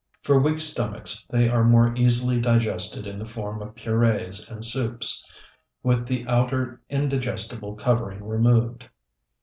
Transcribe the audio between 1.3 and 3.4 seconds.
are more easily digested in the